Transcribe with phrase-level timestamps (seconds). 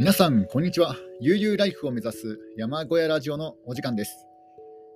[0.00, 0.94] 皆さん、こんにちは。
[1.18, 4.28] 悠々ライフを目指す山小屋ラジオのお時間です。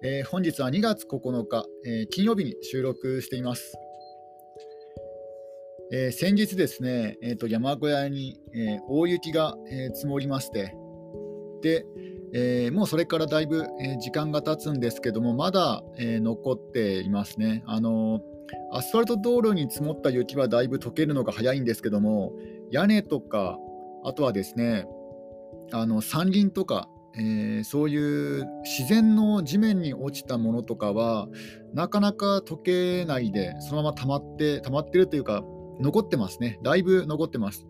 [0.04, 3.74] えー、本日は2月9日、えー、金曜日に収録しています。
[5.92, 10.72] えー、先日ですね、えーと、山小屋に、え大雪が、え積もりまして、
[11.62, 11.84] で、
[12.32, 17.64] えもうそれからだいぶ、え時間が経つんですけども、まだ、え残っていますね。
[17.66, 18.20] あの
[18.70, 22.34] アスファルト道路に積もった雪はだいぶ溶けるのが早いんですけども、
[22.70, 23.58] 屋根とか、
[24.04, 24.86] あとはですね、
[25.72, 31.28] あの山林とか、えー、そういう自然の地面に落ちたものとかは、
[31.74, 35.44] なかなか溶けないで、そのまま溜まって、溜まってるというか、
[35.80, 36.58] 残ってますね。
[36.62, 37.66] だいぶ残ってます。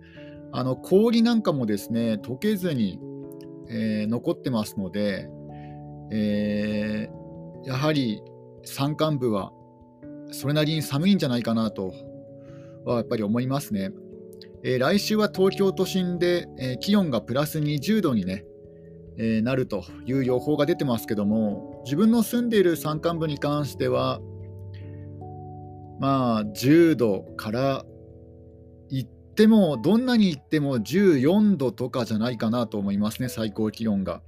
[0.52, 3.00] あの氷なんかもですね、溶けずに、
[3.68, 5.28] えー、残ってますので、
[6.10, 8.22] えー、やはり
[8.64, 9.52] 山間部は
[10.30, 11.94] それなりに寒いんじゃないかなと
[12.84, 13.90] はやっぱり思いますね。
[14.64, 18.44] えー、来週は東京都心で、えー、気温がプラス20度にね、
[19.18, 24.20] えー、なるという予報が出てますけども、自分の住んでいる山間部に関しては、
[25.98, 27.84] まあ、10度から
[28.88, 34.22] 行っても、どんなに行っても14度とかじゃないかなと思いますね、最高気温が。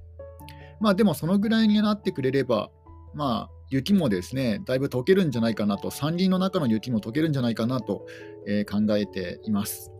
[0.81, 2.69] まあ、でもそのぐらいになってくれれば、
[3.13, 8.05] まあ、雪もですね、だいぶ溶けるんじゃないかなと、山林の中の雪も溶けるんじゃないかなと、
[8.45, 9.94] えー、考えています。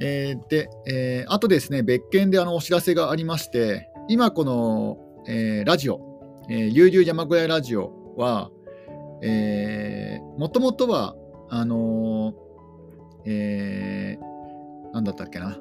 [0.00, 4.98] えー、で、えー、あとですね、別件であのお知らせがありまして、今この、
[5.28, 6.00] えー、ラジオ、
[6.48, 8.50] えー、悠々山小屋ラジオは、
[9.22, 11.14] えー、もともとは、
[11.50, 12.34] あのー、
[13.26, 15.58] えー、なんだったっけな、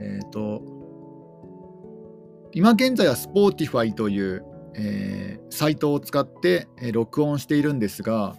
[0.00, 0.62] えっ、ー、と、
[2.54, 8.36] 今現在は Spotify という、えー、サイトを使って、えー、録音しているんですが、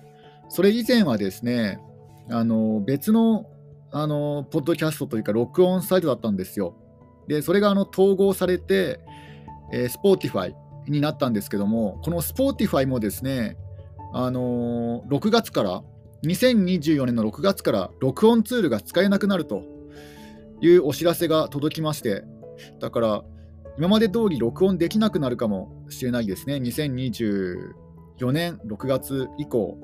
[0.49, 1.79] それ以前はですね、
[2.29, 3.45] あの別の
[3.95, 6.75] あのポッドキャストというか録音サイトだったんですよ。
[7.27, 8.99] でそれがあの統合されて、
[9.71, 10.53] えー、Spotify
[10.87, 13.55] になったんですけどもこの Spotify もですね、
[14.13, 15.83] あのー、6月から
[16.25, 19.63] 2024年の6月から録音ツールが使えなくなると
[20.61, 22.23] いうお知らせが届きまして
[22.79, 23.23] だから
[23.77, 29.77] 今まで通り録音できなくなるかもしれないですね2024年6月以降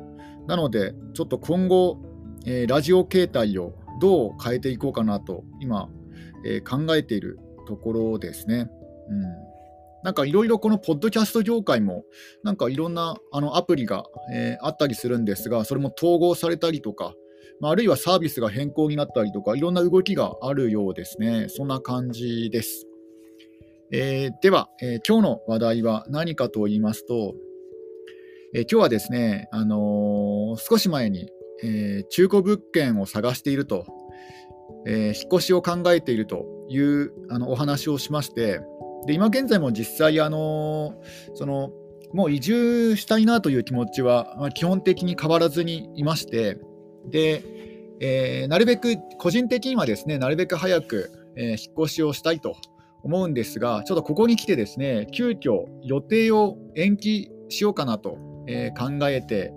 [0.47, 1.97] なのでちょっと今後、
[2.45, 5.89] えー、ラジオ形態をどう変えていこうかなと今、
[6.45, 8.69] えー、考えているところですね。
[9.09, 9.49] うん。
[10.03, 12.05] なんかいろいろこのポッドキャスト業界も
[12.43, 17.13] なんかいろんなあのアプリが、えー、あったりするんですがそれも統合されたりとか、
[17.59, 21.47] まあ、あるいはサービスが変更になったりとかいろんな動きがあるようですね。
[21.49, 22.87] そんな感じです、
[23.91, 27.35] えー、では、えー、今日の話題は何かと言いますと、
[28.55, 31.29] え今日はですね、あの少し前に
[31.63, 33.85] えー、中古物件を探していると、
[34.85, 38.61] えー、引っ越しを考えているというあのお話をしまして
[39.05, 41.01] で今現在も実際あの
[41.35, 41.71] その
[42.13, 46.57] もう移住したいなという気持ちは、まあ、基本的に変わらずにいまして
[47.05, 47.43] で、
[47.99, 52.55] えー、なるべく個人的にはですねなるべく早く、え引っ越しをしたいと
[53.03, 59.53] 思うんですがちょっとここに来てですね急遽予定を延期しようかなと、え考えて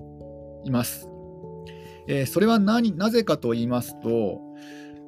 [0.64, 1.12] います。
[2.08, 4.40] えー、それは何なぜかと言いますと、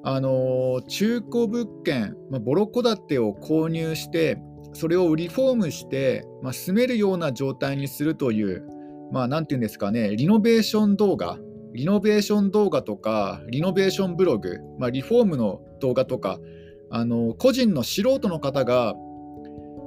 [0.02, 4.38] あのー、中古物件、まあ、ボロ戸建てを購入して、
[4.74, 8.66] それをリフォームして、まあ、住めるような状態にするという、
[9.12, 11.38] まあ、なんていうんですかね、リノベーション動画、
[11.72, 16.38] リノベーション動画とか、リノベーションブログ、まあ、リフォームの動画とか、
[16.90, 18.94] あの個人の素人の方が、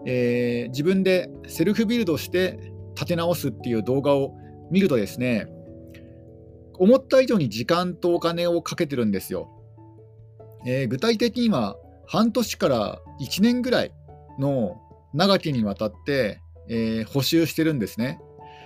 [0.05, 2.59] えー、自分でセルフビルドして
[2.95, 4.33] 建て直すっていう動画を
[4.71, 5.47] 見るとですね、
[6.79, 9.49] 思った以上に時間とお金をかけてるんですよ。
[10.65, 13.91] えー、具体的には半年から1年ぐらい
[14.39, 14.81] の
[15.13, 18.19] 長きにわたって、えー、補修してるんですね。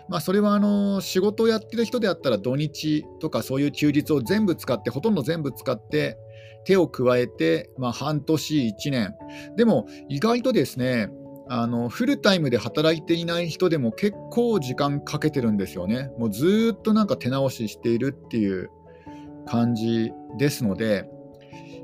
[0.09, 6.17] まあ、それはあの仕事をやってる人であったら土日とかそういう休日を全部使ってほとんど全部使って
[6.65, 9.13] 手を加えて、まあ、半年1年
[9.55, 11.09] でも意外とですね
[11.53, 16.09] あのフルタイムで働いていない人でも結構時間かけてるんですよね。
[16.17, 18.69] もうずっとなんか手直ししているっていう
[19.45, 21.09] 感じですので、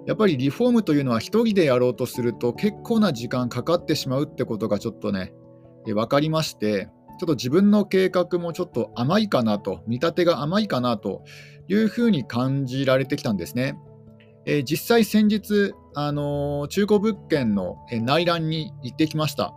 [0.05, 5.33] やっぱりリフォームというのは1人でやろうとすると結構な時間かかってしまうってことがちょっとね、
[5.85, 6.87] 分かりまして、
[7.19, 11.25] ちょっと自分の計画もちょっと甘いかなと、見立てが甘いかなと
[11.67, 13.77] いうふうに感じられてきたんですね。
[14.47, 19.53] えー、実際先日、あのー、中古物件の内覧に行ってきました。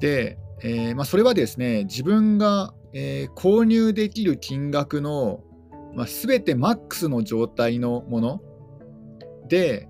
[0.00, 5.40] で、えー、まあ、それはですね、自分が、え購入できる金額の、
[5.94, 8.40] まあ、全てマックスの状態のもの
[9.46, 9.88] で、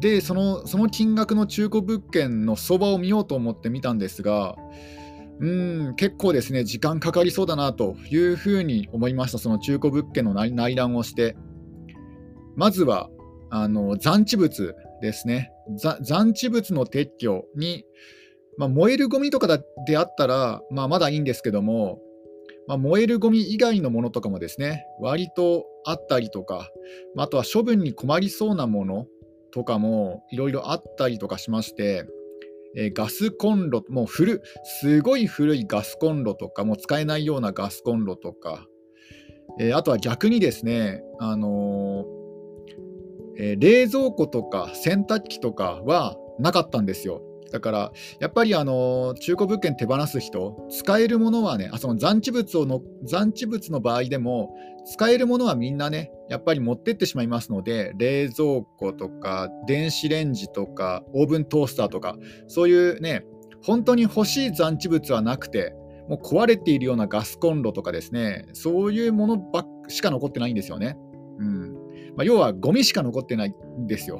[0.00, 4.56] でその、その金額の中古物件の相場を見ようと思って見たんですが、
[5.38, 11.36] うん結構ですね、時間かかりそうだなというふうに思いました、その中古物件の内覧をして。
[12.56, 13.10] まずは
[13.50, 15.52] あの残地物ですね、
[16.00, 17.84] 残地物の撤去に、
[18.58, 22.00] まあ、燃えるゴミとかであったら、まあ、まだいいんですけども、
[22.66, 26.68] まあ、燃えるゴミ以外のものとかもですね、割とあったりとか、
[27.16, 29.06] あとは処分に困りそうなもの
[29.52, 32.06] とかもいろいろあったりとかしまして、
[32.76, 34.42] えー、ガスコンロ、もう古、
[34.80, 38.66] すごい古いガスコンロとか、もう使えないようなガスコンロとか、
[39.58, 42.15] えー、あとは逆にですね、あのー、
[43.38, 47.22] え冷蔵庫とか洗濯機とかはなかったんですよ。
[47.52, 54.54] だから、やっぱりあの中古物件手放す人、使えるものはね、あその残地物をの残地物の場合でも、
[54.84, 62.16] 使えるものはみんなね、やっぱり持ってってしまいますので、冷蔵庫とか、電子レンジとか、オーブントースターとか、
[62.48, 63.24] そういうね、
[63.62, 65.74] 本当に欲しい残地物はなくて、
[66.08, 70.96] もう壊れているようなガスコンロとかですね、そういうものばっしか残ってないんですよね。
[71.38, 71.65] うん
[72.16, 74.18] まあ、要はゴミしか残ってないんですよ。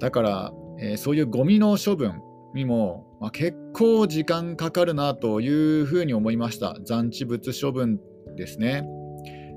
[0.00, 2.20] だから、えー、そういうゴミの処分
[2.54, 6.76] にも、まあ、結構時間かかるなというふうに思いました。
[6.84, 8.00] 残地物処分
[8.36, 8.84] ですね。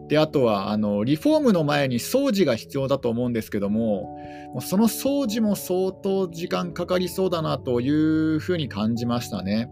[0.08, 4.18] であとはあのリフォームの前に掃除が必要だと思うんですけども、
[4.54, 7.90] もうその掃除も相当時間かかりそうだなとい
[8.36, 9.70] うふうに感じましたね。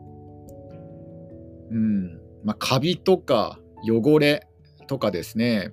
[1.71, 4.47] うんまあ、カビとか汚れ
[4.87, 5.71] とかですね、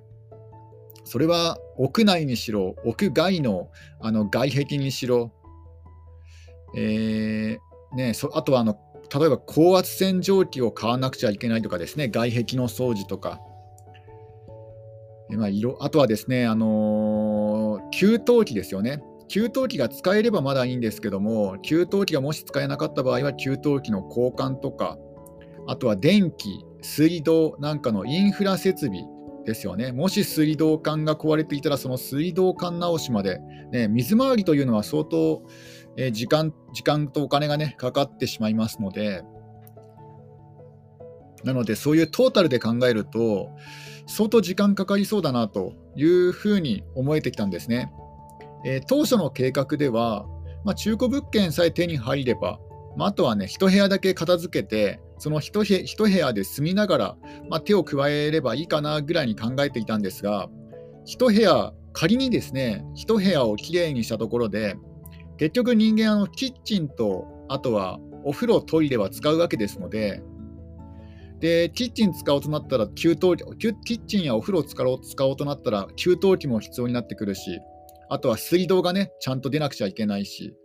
[1.03, 3.69] それは屋内にしろ、屋外の
[3.99, 5.31] あの外壁にしろ、
[6.75, 8.77] えー、ね、あとはあの
[9.13, 13.39] 例えば高圧洗浄機を買わなくちゃいけないとかですね、外壁の掃除とか。
[15.29, 19.01] まあ、色あとはですね、あのー、給湯器ですよね。
[19.27, 24.97] 給湯器が使えればまだいいんですけども、給湯器がもし使えなかった場合は、給湯器の交換とか、
[25.67, 29.01] あとは電気、水道なんかのインフラ設備
[29.45, 29.91] ですよね。
[29.91, 33.39] もし水道管が壊れていたら、その水道管直しまで、
[33.71, 35.43] ね、水回りというのは相当、
[35.97, 39.23] えー、時間時間とお金がねかかってしまいますので
[41.43, 43.49] なのでそういうトータルで考えると
[44.07, 47.91] 相当時間かかりそうだなというふうに思えてきたんですね。
[48.65, 50.25] えー、当初の計画では、
[50.63, 52.59] まあ、中古物件さえ手に入れば、
[52.97, 57.17] まあ、あとはね1部屋だけ片付けてその 1, 部屋で住みながら、
[57.49, 60.49] まあ、手を加えればいいかなぐらいに考えていたんですが
[61.07, 64.75] 1部屋仮にですね1部屋をきれいにしたところで
[65.37, 70.21] 結局人間あのキッチンとあとはお風呂トイレは使うわけですので
[71.39, 77.59] でキッチン使おうとなったら給湯器キッチンやお風呂を使おう使おうとなったら給湯器も必要になってくるし
[78.09, 80.55] あとは水道がねちゃんと出なくちゃいけないし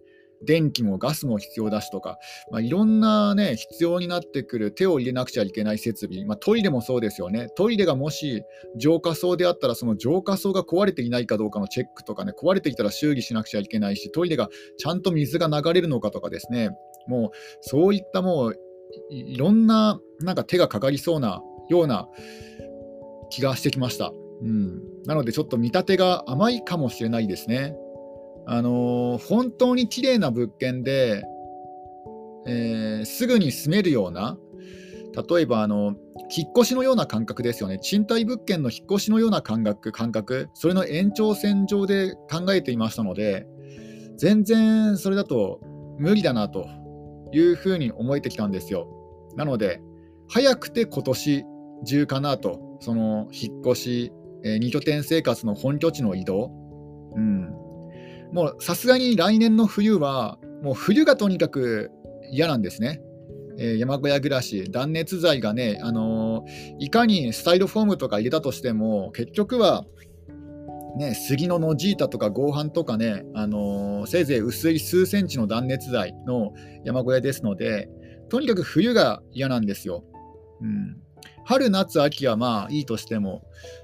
[0.42, 2.18] 電気もガスも必要だしとか、
[2.50, 7.48] まあ、いろんなね、必要になってくる手を入れなくちゃいけない設備、まあ、トイレもそうですよね。
[7.56, 8.42] トイレがもし
[8.76, 14.48] 浄化槽であったら、その浄化槽が壊れていないかどうかのチェックとかね、壊れていたら修理しなくちゃいけないし、トイレが
[14.78, 16.70] ちゃんと水が流れるのかとかですね、
[17.06, 18.56] もうそういったもう
[19.10, 22.08] いろんななんか手がかかりそうなような
[23.30, 24.12] 気がしてきました。
[24.42, 27.74] うん、なのでちょっと見立てが甘いかもしれないですね。
[28.52, 31.22] あの、本当に綺麗な物件で、
[32.48, 34.36] えー、すぐに住めるような、
[35.28, 35.94] 例えばあの
[36.36, 43.46] 引っ越しのような感覚ですよね、賃貸物件の引っ越しのような感覚、感覚それの延長線上で考えていましたので、
[44.16, 45.60] 全然それだと
[46.00, 46.66] 無理だなと
[47.32, 48.88] いうふうに思えてきたんですよ。
[49.36, 49.80] なので、
[50.28, 51.44] 早くて今年
[51.84, 56.50] 中かなと、その引っ越し、えー、2拠点生活の本拠地の移動、
[57.14, 57.59] うん、
[58.32, 61.90] もうさすがに来年の冬は、もう冬がとにかく
[62.30, 63.00] 嫌なんですね。
[63.58, 69.84] えー、山小屋暮らし、断熱材がね、あのー、いかにスタイロフォームとか入れたとしても、結局は、
[70.96, 76.52] ね、杉のノジータとか合板とかね、あのー、せいぜい薄い数センチの断熱材の
[76.84, 77.88] 山小屋ですので、
[78.28, 80.04] とにかく冬が嫌なんですよ。
[80.62, 80.96] うん、
[81.44, 83.42] 春、夏、秋はまあいいとしても、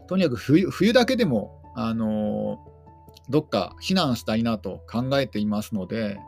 [0.09, 2.76] とにかく冬だけでも、あのー
[3.29, 6.19] どっか避難したいなと考えていますので、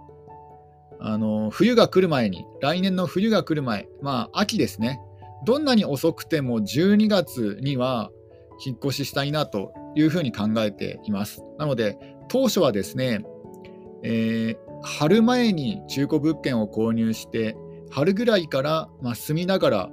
[1.00, 5.00] あの冬が来る前に、来年の冬が来る前、まあ秋ですね、
[5.44, 8.10] どんなに遅くても12月には
[8.64, 11.42] 引っ越ししたいなというふうに考えています。
[11.58, 13.24] なので、当初はですね、
[14.02, 17.56] えー、春前に中古物件を購入して、
[17.90, 19.90] 春ぐらいから、まあ、住みながら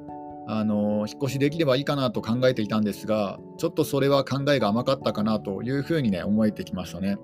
[0.48, 7.18] あの引っ越しできればいいかなと考えていたんですが、ちょっとそれは考えが甘かったかなというふうにね、思えてきましたね。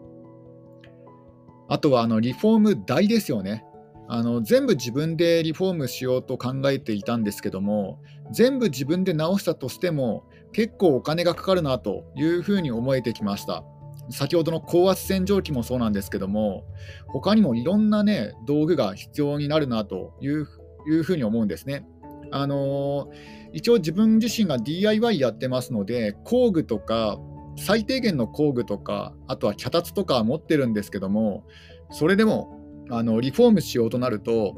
[1.68, 3.64] あとはあのリフォーム代ですよね。
[4.08, 8.02] あの全部自分でリフォームしようと考えていたんですけども、
[8.32, 13.64] 全部自分で直したとしても、結構お金がかかるなというふうに思えてきました。
[14.10, 16.66] 先ほどの高圧洗浄機もそうなんですけども、
[17.08, 20.48] 他にもいろんなね、道具が必要になるなという
[20.88, 21.86] いうふうに思うんですね。
[22.32, 23.12] あの、
[23.54, 27.20] 一応自分自身が DIY やってますので、工具とか、
[27.58, 31.46] 最低限の工具とか、あとは脚立とか持ってるんですけども、
[31.92, 34.56] それでもあのリフォームしようとなると、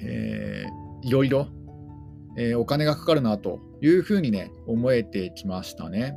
[0.00, 1.48] えー、いろいろ、
[2.36, 6.16] えー、お金がかかるなというふうにね、思えてきましたね。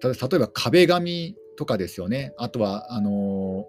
[0.00, 2.34] ただ例えば壁紙とかですよね。
[2.36, 3.64] あとは、あのー、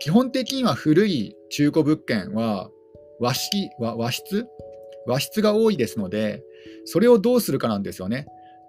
[0.00, 2.70] 基本的には古い中古物件は
[3.20, 4.46] 和式和和室？
[5.06, 6.42] 和室が多いですので、
[6.84, 8.26] それをどうするかなんですよね。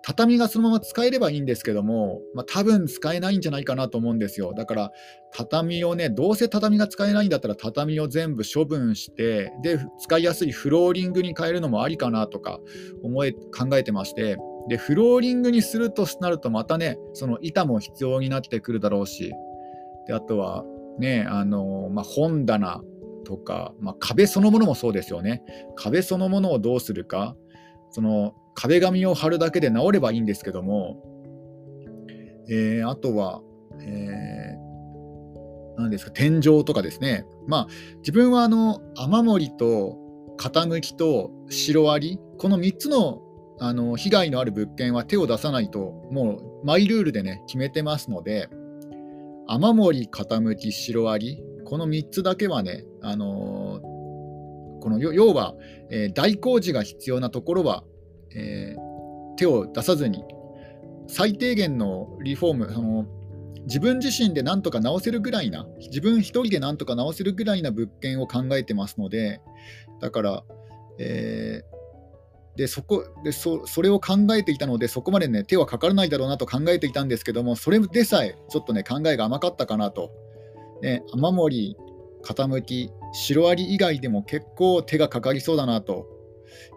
[0.08, 4.54] 畳がそのまま使えればいいんですけども、まあ、多分使えないんじゃないかなと思うんですよ。
[4.54, 4.92] だから、
[5.32, 12.60] 畳をね、どうせ畳が使えないんだったら、畳を全部処分して、で、使いやすいフローリングに変えるのもありかなとか
[13.02, 14.38] 思え考えてまして、
[14.70, 19.34] で、フローリングにするとなると、またね、その板も必要になってくるだろうし、
[20.06, 20.64] であとは、
[21.00, 22.82] ね、あのまあ、本棚
[23.26, 25.44] とか、まあ、壁そのものもそうですよね。
[25.76, 27.36] 壁そのものをどうするか、
[27.90, 31.04] その壁紙を貼るだけで治ればいいんですけども、
[32.50, 33.42] えー、あとは、
[33.82, 37.26] えー、何ですか、天井とかですね。
[37.48, 37.68] まあ、
[37.98, 39.98] 自分はあの雨漏りと
[40.38, 43.22] 傾きとシロアリ、この3つの
[43.58, 45.80] あの被害のある物件は手を出さないと、
[46.12, 48.50] もうマイルールでね、決めてますので、
[49.48, 53.82] 雨漏り、傾き、シロアリ、この3つだけはね、あの、
[54.82, 55.56] この要は、
[55.90, 57.84] えー、大工事が必要なところは
[58.36, 60.24] えー、手を出さずに
[61.08, 63.06] 最低限のリフォームその
[63.64, 69.42] 自分自身で何とか直せるぐらいな自分一人で何とか直せるぐらいな物件を考えてますので
[70.02, 70.44] だから、
[71.00, 80.12] えー、でそこでそそれを考えていたのでそこまで、ね、手はかからないだろうなと考えていたんですけどもそれでさえちょっとね考えが甘かったかなと、
[80.82, 81.78] ね、雨漏り
[82.24, 86.08] 傾きシロアリ以外でも結構手がかかりそうだなと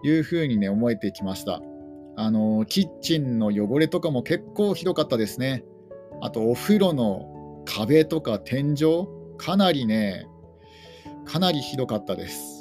[0.05, 1.61] いうふうにね、思えてきました。
[2.17, 5.65] あの、キッチンの汚れとかも結構ひどかったですね。
[6.21, 10.27] あと、お風呂の壁とか天井、かなりね、
[11.25, 12.59] かなりひどかったです。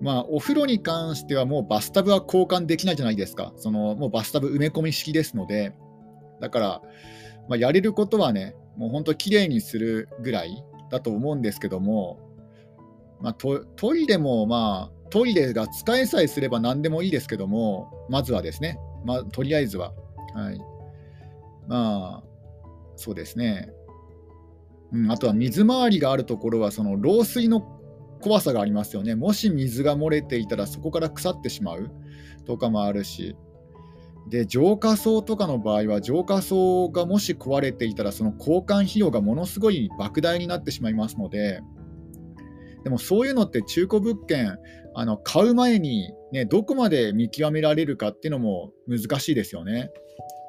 [0.00, 3.52] まあ、お風呂に関してはもうバスタブは交換できないじゃないですか。
[3.56, 5.72] その、もうバスタブ埋め込み式ですので、
[6.40, 6.82] だから、
[7.48, 12.18] まあ、やれることはね、もう本当きれいにするぐらいだと思うんですけども、
[13.20, 19.92] まあ、トトイレも、まあ、トイレが使えさえすれば何でもいいですけども、まずはですね、まあ、とりあえずは。
[20.34, 20.58] はい、
[21.68, 22.24] まあ、
[22.96, 23.70] そうですね。
[24.92, 27.60] うん、あとは水回りがあるところは、その漏水の
[28.20, 29.14] 怖さがありますよね。
[29.14, 31.90] もし水が漏れていたら、そこから腐ってしまう
[32.44, 33.36] とかもあるし。
[34.28, 41.60] で、浄化槽とかの場合は、浄化槽がもし壊れていたら、その交換費用がものすごい莫大になってしまいますので、
[42.82, 44.58] でもそういうのって中古物件
[44.94, 49.90] あの買う前に、ね、どこまで見極められるかっていうのも難しいですよね、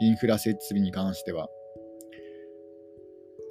[0.02, 1.50] インフラ設備に関しては。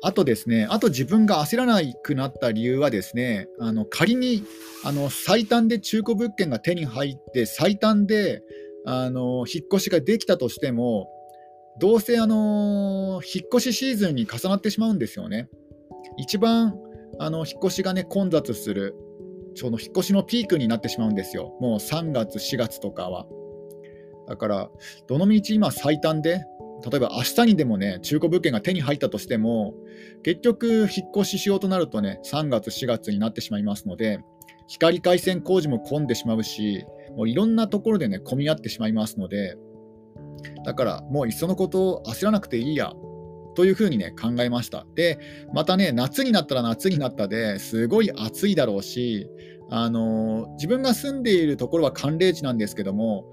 [0.03, 4.45] あとですね、あと自分が焦らなくなった理由はですね、あの仮に
[4.85, 8.43] あの最短で中古物件が手に入って、最短で
[8.87, 11.09] あの引っ越しができたとしても、
[11.79, 15.49] どうせあの引っ越しシーズンに重なってしまうんですよね。
[16.17, 16.79] 一番
[17.19, 18.95] あの引っ越しがね混雑する
[19.55, 23.27] その引っ越しのピークになってしまうんですよもう3月4月とかは
[24.29, 24.71] だから
[25.09, 26.45] どのみち今最短で
[26.85, 29.75] 例えば明日にでもね中古物件が手に入ったとしても
[30.23, 34.21] 結局引っ越ししようとなるとね3月4月になってしまいますので
[34.69, 36.85] 光回線工事も混んでしまうし
[37.17, 39.57] もういろんなところでね混み合ってしまいますので
[40.65, 42.93] だからもういっそのことを焦らなくていいや
[43.57, 44.87] というふうにね、考えました。
[44.95, 45.19] で、
[45.53, 49.29] またね、夏になったら夏になったですごい暑いだろうし、
[49.71, 53.25] あの自分が住んでいるところは寒冷地なんですけども、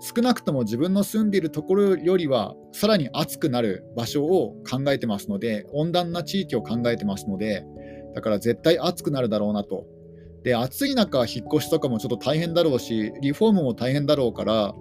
[0.00, 7.64] 少なくとも自分の住んでいるところよりはさらに暑くなる場所を考えてますので、温暖な地域を考えてますので、
[8.14, 9.86] だから絶対暑くなるだろうなと。
[10.42, 14.74] で、暑い中、引っ越しとかもちょっと大変だろうし、リフォームも大変だろうから、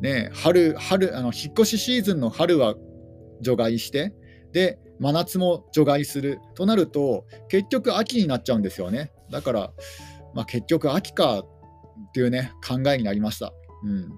[0.00, 2.74] ね、春、春、あの引っ越しシーズンの春は
[3.40, 4.14] 除外して、
[4.52, 9.12] で、真夏も除外するとなると、結局秋になっちゃうんですよね。
[9.30, 9.72] だから、
[10.34, 11.44] まあ、結局秋かっ
[12.12, 13.52] ていうね、考えになりました。
[13.84, 14.08] うん。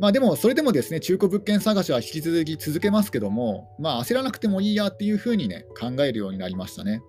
[0.00, 7.02] まあでも、それでもですね、中古物件探しは引き続き続けますけども、まあ焦らなくてもいいやっていうふうにね、考えるようになりましたね。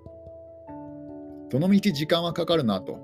[1.54, 2.98] どのみち時間はかかるなと。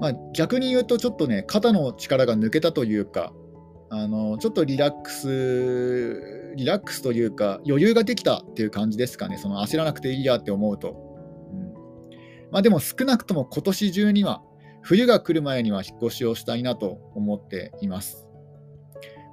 [0.00, 3.34] まあ、逆に言うと、ちょっとね、肩の力が抜けたというか、
[3.90, 10.96] あのちょっとリラックス、リラックスというか、余裕ができたっていう感じですかね、その焦らなくていいやって思うと。
[11.52, 11.72] うん
[12.50, 14.42] まあ、でも少なくとも今年中には、
[14.80, 18.26] 冬が来る前には引っ越しをしたいなと思っています。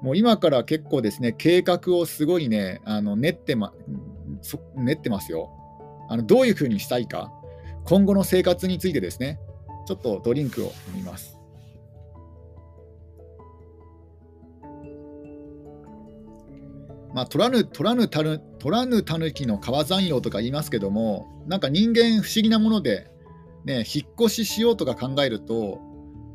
[0.02, 3.74] もう今から結構ですね、計画をすごいね、あの練ってま、
[4.76, 5.63] 練ってますよ
[6.10, 6.24] あの。
[6.24, 7.32] どういうふうにしたいか、
[7.86, 9.40] 今後の生活についてですね、
[9.86, 11.38] ちょっとドリンクを飲みます。
[17.14, 23.12] まあ、取らぬ、取らぬたぬ、取らぬたぬきの川山用とか言いますけども、なんか人間不思議なもので、
[23.66, 25.80] ね、引っ越ししようとか考えると、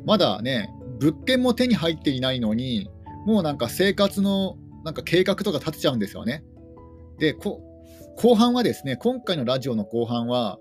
[0.06, 2.88] まだね、物件も手に入っていないのに、
[3.26, 6.44] もうなんか生活のなんか計画とか立てちゃうんですよね。
[7.18, 7.60] で、こ
[8.20, 10.58] 後半はですね、今回のラジオの後半は、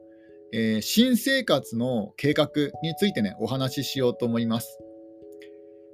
[0.53, 2.49] えー、新生活の計画
[2.83, 4.77] についてね、お話ししようと思います。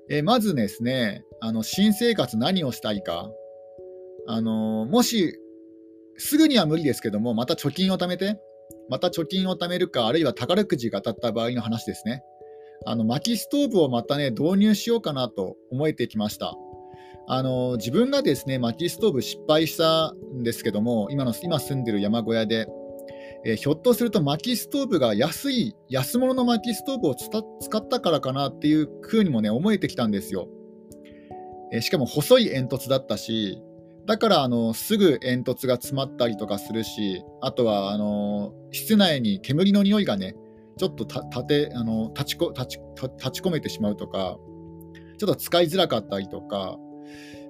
[0.09, 3.31] えー、まずですね、あの新生活何をしたいか、
[4.27, 5.39] あのもし
[6.17, 8.37] すぐには無理ですけども、また貯金を貯めて、
[8.89, 12.23] また貯金を貯めるか、あるいは宝くじが当たった場合の話ですね。
[12.85, 16.57] あの薪ストーブをまたね、導入しようかなと思えてきました。
[17.27, 22.67] あの自分がですね、薪ストーブ失敗したんですけども、今の今住んでる山小屋で、
[23.45, 30.47] えー、ひょっとすると薪ストーブが安い、安物の薪ストーブを使ったからかなっていうふうにもね、思えてきたんですよ。
[31.71, 33.61] えー、しかも細い煙突だったし、
[34.05, 40.35] だからあのすぐ煙突が詰まったりとかするし、あとはあの室内に煙の匂いがね、
[40.77, 42.79] ちょっとたてあの立ちこ立ち
[43.17, 44.37] 立ち込めてしまうとか、
[45.17, 46.77] ちょっと使いづらかったりとか、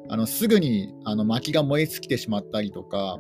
[0.10, 3.20] あのすぐにあの薪が燃え尽きてしまったりとか、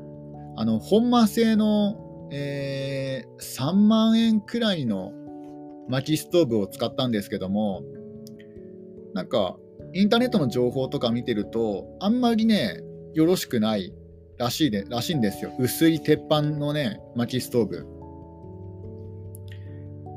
[0.55, 5.11] あの本間製の、えー、3万円くらいの
[5.87, 7.81] 薪ストーブを使ったんですけども、
[9.13, 9.57] なんか
[9.93, 12.81] インターネットの情報とか見てると、あんまりね、
[13.13, 13.93] よろしくない
[14.37, 15.53] らしいでらしいんですよ。
[15.59, 17.87] 薄い鉄板のね、薪ストーブ。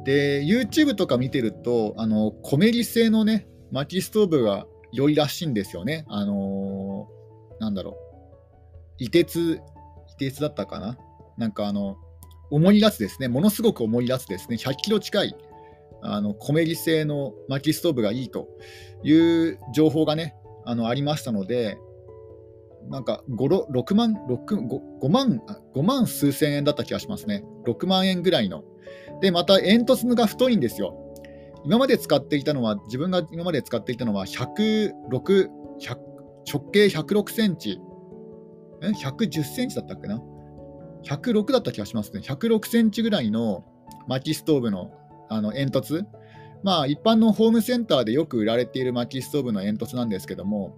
[0.05, 6.04] で、YouTube とか見てると、あの、コメリ製のね、薪ストーブが良いらしいんですよね。
[6.09, 7.96] あのー、なんだろ
[8.98, 9.04] う。
[9.04, 9.56] 凍鉄、
[10.09, 10.98] 凍鉄だったかな
[11.37, 11.96] なんかあの、
[12.50, 13.28] 重いやつですね。
[13.28, 14.56] ものすごく重いやつですね。
[14.56, 15.37] 100キロ近い、
[16.02, 18.48] あの、コメリ製の薪ストーブがいいと
[19.02, 21.78] いう情報がね、あのありましたので、
[22.88, 24.37] なんか 5, 6万 5,
[25.00, 25.40] 5, 万
[25.74, 27.44] 5万数千円だった気がしますね。
[27.66, 28.62] 6万円ぐらいの。
[29.20, 30.94] で、また煙突が太いんですよ。
[31.66, 35.48] 今まで使っていたのは、自分が今まで使っていたのは106、
[36.48, 37.81] 直径106センチ、
[38.83, 40.22] え110センチだったっけな
[41.05, 42.20] ?106 だった気がしますね。
[42.20, 43.64] 106センチぐらいの
[44.07, 44.92] 薪ストーブの
[45.29, 46.05] あの煙突。
[46.62, 50.76] まあ、一般のホームセンターでよく売られている薪ストーブの煙突なんですけども、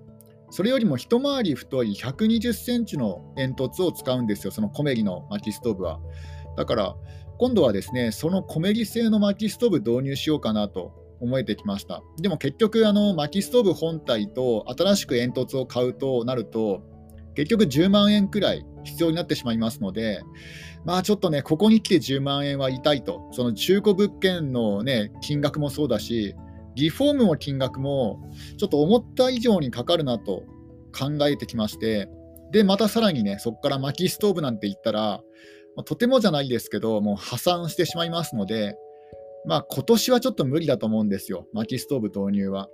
[0.50, 6.00] それよりも一回り太い120センチの煙突を使うんですよ、そのコメリの薪ストーブは。
[6.56, 6.96] だから、
[7.38, 12.02] 今度はですね、そのコメリ製の薪ストーブ導入しようかなと思えてきました。
[12.20, 16.82] でも結局、あの薪ストーブ本体と新しく煙突を買うとなると、
[17.36, 20.20] 結局10万円くらい必要になってしまいますので、
[20.84, 26.34] まあちょっとね、ここに来て10万円は痛いと、その中古物件のね、金額もそうだし、
[26.74, 28.20] リフォームの金額も
[28.56, 30.42] ちょっと思った以上にかかるなと
[30.92, 32.08] 考えてきまして、
[32.50, 35.20] で、またさらにね、そこから薪ストーブなんて言ったら、
[35.84, 38.76] とてもじゃないですけど、もう破産してしまいますので、
[39.46, 42.68] まあ今年はちょっと無理だと思うんですよ、薪ストーブ導入は。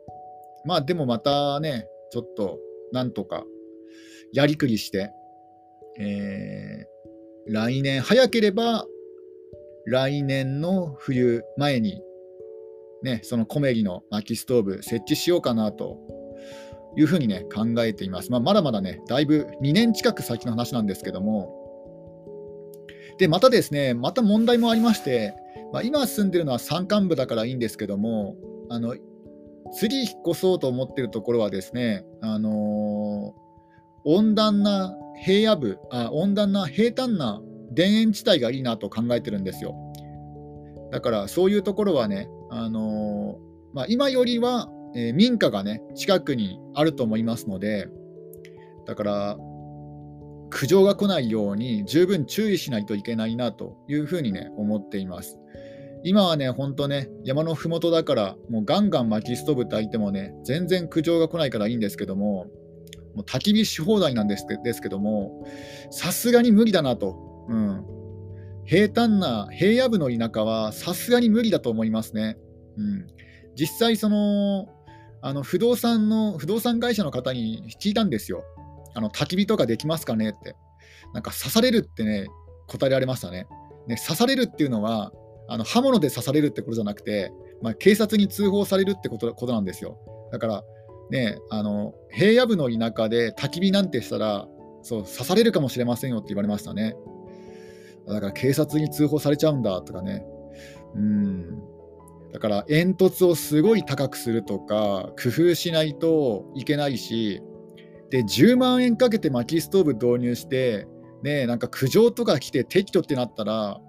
[0.64, 2.58] まあでもまたね、ちょっと
[2.92, 3.44] なんとか
[4.32, 5.10] やりくりして、
[5.98, 8.86] えー、来年、早ければ
[9.86, 12.00] 来年の冬前に
[13.04, 15.98] ね、そのコメリの薪ストーブ設置しようかなと
[16.96, 18.30] いうふうにね、考えています。
[18.30, 21.63] まあ、まだまだね、だいぶ2年近く先の話なんですけども、
[23.18, 25.35] で、またですね、また問題もありまして、
[25.72, 28.37] まあ、今住んでるのは山間部だからいいんですけども、
[28.70, 28.96] あの
[29.72, 37.40] 次引っ越そうと思ってるところはですね、あのー、温暖な平野部あ、温暖な平坦な
[37.74, 39.74] 田園地帯がいいなと考えてるんですよ。
[40.92, 43.38] だからそういうところはね、あの
[43.72, 47.88] まあ、今よりは、えー、民家がね近くにあると思いますので
[48.87, 49.37] だから
[50.54, 55.36] 苦情が来ないように十分注意しないといけないなというふうにね思っています。
[56.04, 62.46] 今はね、ほんとね、山のふもとだから、もうガンガン薪ストーブ炊いてもね、全然苦情が来ないからいいんですけども、
[63.14, 65.44] もう焚き火し放題なんですですけども、
[65.90, 67.16] さすがに無理だなと。
[67.48, 67.84] うん。
[68.64, 72.36] 平坦な平野部の田舎はさすがに無理だと思いますね。
[72.76, 73.06] うん。
[73.56, 74.68] 実際、その、
[75.20, 78.44] あの不動産の、不動産会社の方に聞いたんですよ。
[78.94, 80.57] あの焚き火とかできますかねって。
[81.12, 82.26] なんか刺されるってね、
[82.66, 83.46] 答えられましたね。
[83.87, 85.12] ね刺されるっていうのは、
[85.48, 89.98] あの刃物で刺されるってことじゃなくて、まあ、警察に通報されるってことことなんですよ。
[90.33, 90.62] だから、
[91.11, 94.48] ね、あの平野部の田舎で焚き火なんてしたら
[94.83, 96.96] そう刺されるかもしれませんよって言われましたね。
[98.07, 100.24] だから警察に通報されちゃうんだとかね。
[100.94, 101.62] うん
[102.33, 107.42] だから煙突をすごい高くするとか工夫しないといけないし
[108.10, 110.86] で10万円かけて薪ストーブ導入して
[111.22, 113.80] ねなんか苦情とか来て撤去ってなったら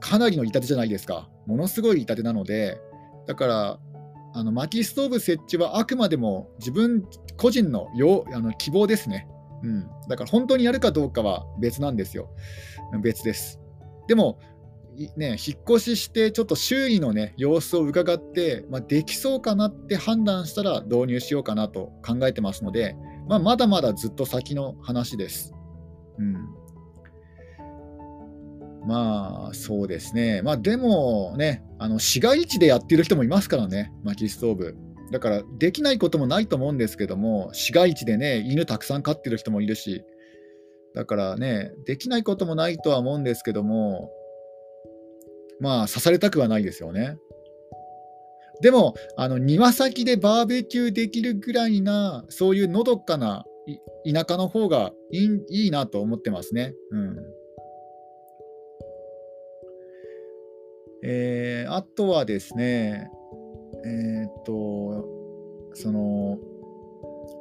[0.00, 2.80] かなりの痛手じゃないですかものすごい痛手なので
[3.26, 3.78] だから
[4.34, 7.04] あの薪ストーブ設置はあくまでも自分
[7.36, 9.28] 個人のよあの希望ですね、
[9.64, 9.88] うん。
[10.08, 12.28] だから本当にやるかどうかは別なんですよ。
[13.02, 13.58] 別です。
[14.06, 14.38] でも、
[15.16, 22.96] ね、引っ越ししてちょっと周囲の、ね、様子を伺って、まあ、できそうかなって判断したら導入しようかなと考えてますので、
[23.28, 25.52] まあ、まだまだずっと先の話です。
[26.18, 26.64] うん
[28.86, 30.42] まあ、そうですね。
[30.42, 34.76] まあ、でもね、あの市街地でやってる人もいますからね、薪ストーブ。
[35.10, 40.02] だから、できないこともないと思うんですけども、市街地でね、犬たくさん飼ってる人もいるし、
[40.94, 44.10] だからね、できないこともないとは思うんですけども、
[45.60, 47.16] まあ、刺されたくはないですよね。
[48.60, 53.44] でも、あの庭先でバーベキューできるぐらいな、そういうのどかな
[54.10, 56.74] 田舎の方がいいいいなと思ってますね。
[56.90, 57.16] うん
[61.06, 63.10] えー、あとはですね、
[63.84, 65.04] えー、っと、
[65.74, 66.38] その、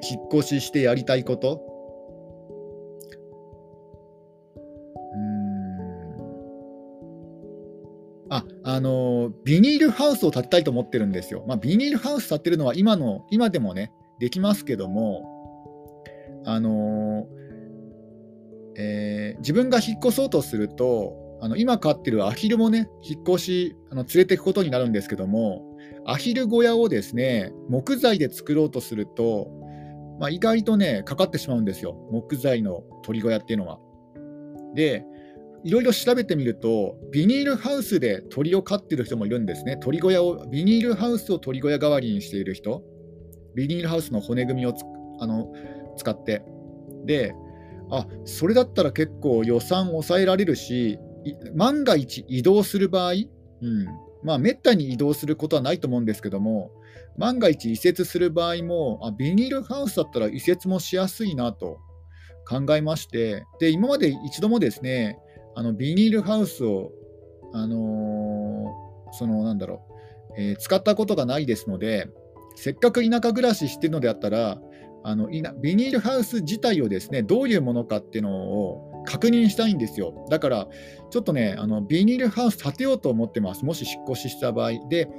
[0.01, 1.61] 引っ越ししてやりたいこと
[8.75, 11.43] あ、のビニールハウスを建てたいと思ってるんですよ。
[11.47, 15.29] まあ、ビニールハウス建てるのは今の、今でもね、できますけども、
[16.45, 17.27] あの
[18.75, 25.63] えー、自分が引っ越そうとすると、あの今飼ってるアヒルもね、引っ越しあの連れていくことになるんですけども、
[26.05, 29.51] アヒル小屋をですね、木材で作ろうとすると、
[30.19, 33.79] まあ、意外とね、かかってしまうんですよ、木材の鳥小屋っていうのは。
[34.73, 35.05] で、
[35.63, 39.77] いろいろ調べてみると、ビニールハウスで鳥を飼っている人もいるんですね。
[39.77, 42.83] 鳥小屋を、ビニールハウスを鳥小屋代わりにしている人、
[43.55, 44.73] ビニールハウスの骨組みを
[45.19, 45.53] あの
[45.97, 46.43] 使って。
[47.05, 47.33] で、
[47.91, 50.99] あそれだったら結構予算抑えられるし、
[51.55, 53.27] 万が一移動する場合、うん
[54.23, 56.71] まあ、めったに移動することはないと思うんですけども、
[57.17, 61.79] 万が一移設する場合も、あビニールハウスだったら移設もしやすいなと
[62.47, 65.19] 考えまして、で今まで一度もですね、
[65.55, 66.91] あのビニールハウスを、
[67.53, 69.85] あのー、そのなんだろ
[70.37, 72.07] う、えー、使ったことがないですので、
[72.55, 74.59] せっかく田舎暮らししてるのであったら、
[75.05, 80.25] あのビニールハウス自体をですねどういうものかっていうのを確認したいんですよ。
[80.29, 80.67] だから、
[81.11, 83.65] ちょっとね、あのビニールハウス建てようと思ってます。
[83.65, 84.87] もし引っ越しした場合。
[84.87, 85.09] で、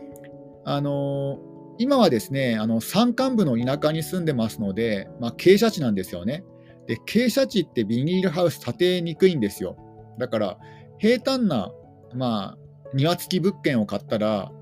[0.64, 1.38] あのー、
[1.78, 6.44] 今はですね、あの山間部の田舎に住んでますので、まあ、傾斜地なんですよね。
[6.86, 9.76] で、傾斜地ってビニールハウス建てにくいんですよ。
[10.18, 10.58] だから、
[10.98, 11.72] 平坦な、
[12.14, 12.58] まあ、
[12.94, 14.52] 庭付き物件を買ったら、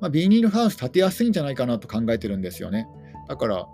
[0.00, 2.86] まあ、ビニールハウス建てやすいんじゃないかなと考えてるんですよね。
[3.28, 3.66] だから、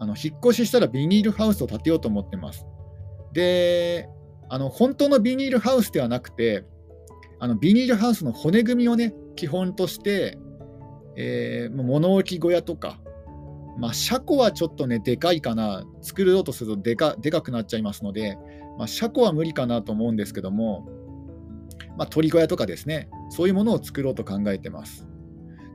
[0.00, 2.66] あの引っ越ししたらビニールハウスを建てようと思ってます。
[3.32, 4.08] で、
[4.48, 6.64] あの本当のビニールハウスではなくて、
[7.38, 10.38] あのビニールハウスの骨組みをね、基本として、
[11.16, 12.98] えー、物置小屋とか、
[13.78, 18.36] まあ、車庫はちょっとね、でかいかな、作ろうとするとでかでかくなっちゃいますので、
[18.78, 20.86] まあ、車庫は無理かなと思うんですけども、
[21.96, 25.06] まあ、鳥小屋とかですね、そういうものを作ろうと考えてます。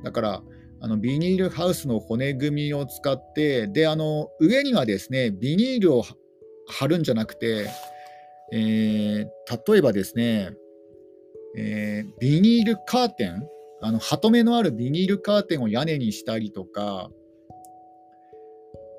[0.03, 0.43] だから、
[0.79, 6.03] あのビニールハウスの骨組みを使って、で、あの上にはですね、ビニールを
[6.67, 7.69] 貼るんじゃなくて、
[8.51, 10.51] えー、例えばですね、
[11.57, 13.43] えー、ビニールカーテン、
[13.81, 17.09] あのハトメのあるビニールカーテンを屋根にしたりとか、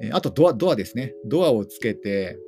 [0.01, 2.39] え、あとドアドアですね、ドアをつけて、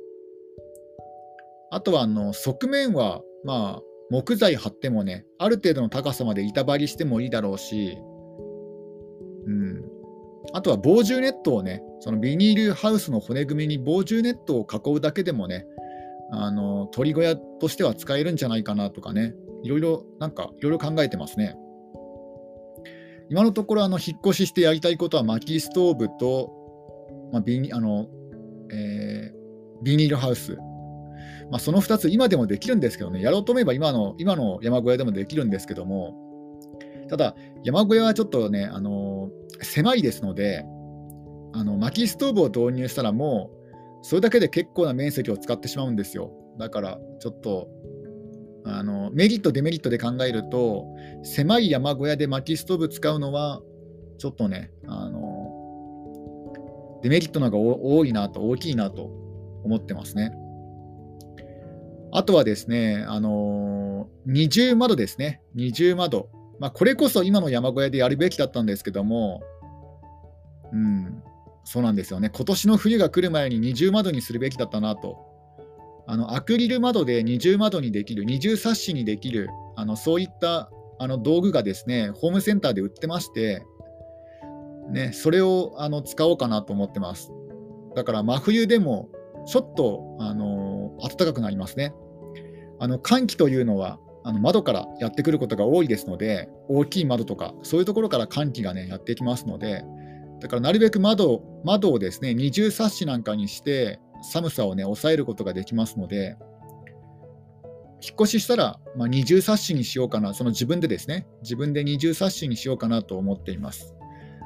[1.71, 3.81] あとはあの側面は、まあ、
[4.11, 7.97] 木材貼ってもね、ある程度の高さまで板張りしてもいいだろうし、
[9.47, 9.83] うん、
[10.53, 15.65] あとは防獣ネットをね、そのビニールハウスの骨組みに防獣ネットを囲うだけでもね、
[16.33, 21.55] あの鳥小屋としては使えるんじゃないかなとかね、いろいろ、なんか、いろいろ考えてますね。
[23.29, 26.51] 今のところ、あの、引っ越ししてやりたいことは、薪ストーブと、
[27.31, 28.07] まあ、ビニあの、
[28.71, 30.57] えー、ビニールハウス。
[31.51, 36.15] まあ、その2つ、今でもできるんですけどね、やろうと思えば今の今の山小屋でもできるんですけども、
[37.09, 39.29] ただ、山小屋はちょっとね、あの
[39.61, 40.65] 狭いですので、
[41.53, 43.51] あの薪ストーブを導入したらも
[44.01, 46.31] う、それだけで結構な面積を使ってしまうんですよ。
[46.57, 47.67] だから、ちょっと
[48.63, 50.85] あのメリット、デメリットで考えると、
[51.23, 53.61] 狭い山小屋で薪ストーブ使うのは、
[54.17, 55.51] ちょっとね、あの
[57.01, 59.09] デメリットの方が多いなと、大きいなと
[59.63, 60.31] 思ってますね。
[62.11, 66.29] あとはですね、あの二重窓ですね、二重窓。
[66.59, 69.41] まあ、これこそ今の山小屋でやるべきだったんですけども、
[70.71, 71.23] うん、
[71.63, 75.31] そうなんですよね、今年の冬が来る前に二重窓にするべきだったなと
[76.07, 80.69] あのアクリル窓で二重窓にできる、二重サッシにできる、あのそういった
[80.99, 83.63] あの道具がですね、ホームセンターで売ってまして、
[84.89, 87.31] ね、それをあの使おうかなと思ってます。
[87.95, 89.09] だから真冬でも
[89.47, 90.60] ちょっと、あの
[91.01, 91.93] 暖かくなりますね。
[92.79, 99.83] あの寒気というのはあの窓からやってくることが多いですので、大きい窓とか、そういうところから寒気がね、やってきますので、
[100.39, 106.37] だからなるべく窓窓をですね、二重サッシなんかにして、寒さをね、抑えることができますので、
[108.03, 113.95] 引っ越ししたら、まあ、二重冊子にしようかな、その自分でですね、自分で二重冊子にしようかなと思っています。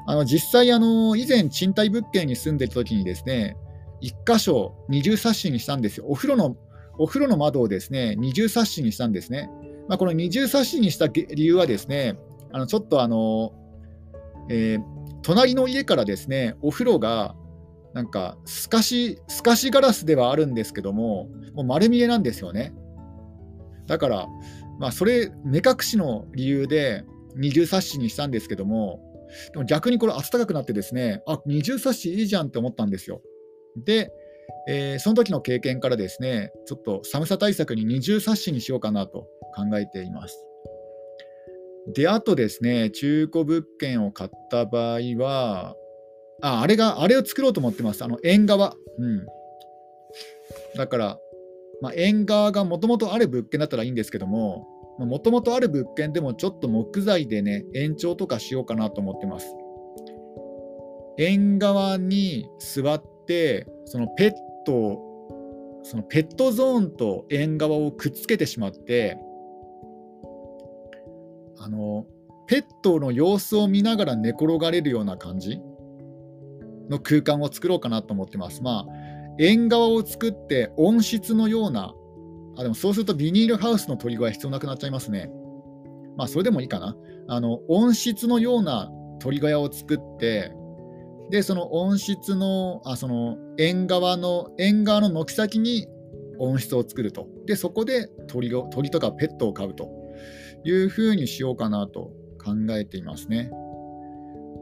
[0.06, 3.56] あの実際あの、以前、賃貸物件に住んでいた時にですね、
[4.02, 6.06] 1箇所二重冊子にしたんですよ。
[6.08, 6.56] お風呂の
[6.98, 9.50] お風呂の窓をですね二重冊子にしたんですね。
[9.88, 12.18] まあ、この二重冊子にした理由はですね、
[12.52, 13.52] あのちょっとあの、
[14.48, 17.34] えー、隣の家からですねお風呂が
[17.92, 22.74] なんか透かし透かしガラスではあるんですけどももう丸見えなんですよね
[23.86, 24.26] だから
[24.78, 27.04] まあそれ目隠しの理由で
[27.34, 29.00] 二重冊子にしたんですけども
[29.52, 33.20] でも逆にこれ暖かくなってですねあ二重冊子いいじゃんって思ったんですよ
[33.84, 34.10] で、
[34.68, 40.44] えー、その時の経験からですねちょっと寒さ対策に二重冊子にしようかなと考えています
[41.94, 45.76] であとですね中古物件を買った場合は
[46.42, 48.04] あ、あれが、あれを作ろうと思ってます。
[48.04, 48.74] あの、縁側。
[48.98, 49.26] うん。
[50.76, 51.18] だから、
[51.80, 54.66] まあ、縁側がもともとある物件だったらいいんですけども、
[54.98, 59.46] もともとある物件でもちょっと木材でね、延長とかしようかなと思ってます。
[61.18, 64.32] 縁側に座って、そのペッ
[64.64, 65.06] ト
[65.86, 69.18] そのペットゾーンと縁側をくっつけてしまって、
[71.60, 72.06] あの、
[72.48, 75.60] ペットの様子を見ながら寝転がれるような感じ
[76.90, 78.64] の空間を作ろうかなと思ってます。
[78.64, 78.86] まあ、
[79.38, 81.94] 縁側を作って温室のような、
[82.56, 85.30] あでもそうするとビニールハウスの鳥小屋必要なくなっちゃいますね。
[86.16, 86.96] まあ、それでもいいかな。
[87.28, 90.52] あの温室のような鳥小屋を作って、
[91.30, 95.86] で、その温室の、あその縁側の、縁側の軒先に
[96.38, 97.28] 温室を作ると。
[97.46, 99.90] で、そこで鳥を鳥とかペットを飼うと
[100.64, 102.12] いうふうにしようかなと
[102.42, 103.50] 考えていますね。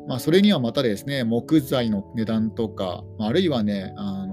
[0.07, 4.24] まあ、それにはまたですね、木材の値段とか、あるいはね、あ、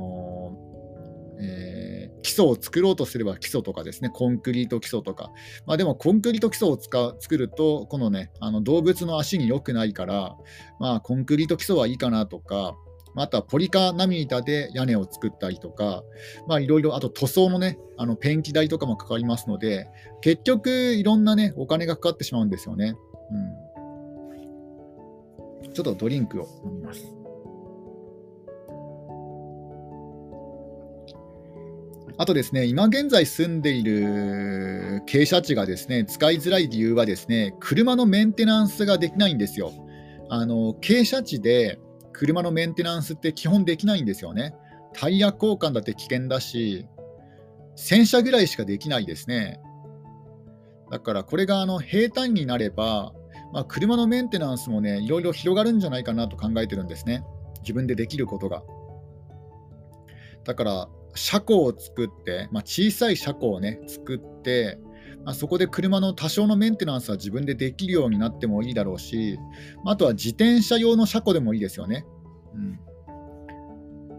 [2.21, 5.31] 基礎を作ろうとすれば基礎とかですね、コンクリート基礎とか、
[5.65, 10.35] まあ、でもコンクリート基礎を使う作ると、このね、あの動物の足に良くないから、
[10.79, 12.75] まあ、コンクリート基礎はいいかなとか、
[13.15, 16.03] あとはポリカナミータで屋根を作ったりとか、
[16.47, 19.87] まあいろいろ、あと塗装のね、あのペンキ代とかもかかりますので、
[20.21, 22.95] 結局いろんなね、お金がかかってしまうんですよね。
[23.31, 23.71] うん
[25.73, 27.20] ちょっとドリンクを飲みます。
[32.21, 39.71] あとですね、今現在住んでいる傾斜地がですね、使いづらい理由はですね、車のメンテナンスができないんですよ。
[40.29, 41.79] あの傾斜地で
[42.13, 44.53] 車のメンテナンスって基本できないんですよね。
[44.93, 46.85] タイヤ交換だって危険だし、
[47.75, 49.59] 洗車ぐらいしかできないですね。
[50.91, 53.13] だからこれがあの平坦になれば、
[53.51, 57.23] まあ、車のメンテナンスもね、いろいろ広がるんじゃないかなと考えてるんですね。
[57.61, 58.61] 自分でできることが。
[60.43, 64.79] だから、車庫を作って、まあ、小さい車庫をね、作って、
[65.23, 69.37] まあ、そこで車の多少のメンテナンスは自分でできるようになってもいいだろうし、
[69.83, 72.05] まあとは自転車用の車庫でもいいですよね。
[72.53, 72.79] うん、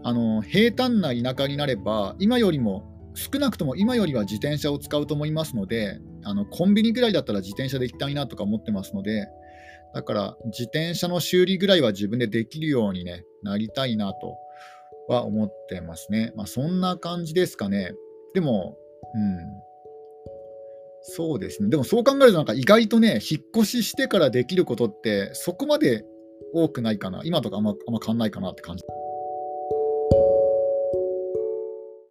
[0.03, 9.27] あの平坦な田舎になれば、今よりも少なくとも今よりは自転車を使うと思いますので、あのコンビニぐらいだったら自転車で行きたいなとか思ってますので、
[9.93, 14.37] だから自転車の修理ぐらいは自分でできるように、ね、なりたいなと
[15.07, 16.31] は思ってますね。
[16.35, 17.93] まあ、そんな感じですかね。
[18.33, 18.77] でも、
[19.15, 19.63] うん。
[21.01, 21.69] そうですね。
[21.69, 26.05] でもそう考えると、なんか意外とね、引っ越ししてからできることって、そこまで
[26.53, 27.21] 多くないかな。
[27.25, 28.83] 今とかあんまあんま変わんないかなって感じ。